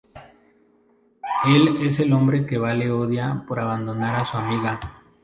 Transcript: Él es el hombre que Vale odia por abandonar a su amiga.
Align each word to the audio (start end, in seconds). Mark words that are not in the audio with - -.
Él 1.45 1.77
es 1.85 1.99
el 1.99 2.11
hombre 2.13 2.47
que 2.47 2.57
Vale 2.57 2.89
odia 2.89 3.45
por 3.47 3.59
abandonar 3.59 4.15
a 4.15 4.25
su 4.25 4.35
amiga. 4.35 4.79